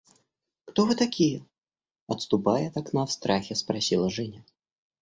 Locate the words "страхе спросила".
3.11-4.09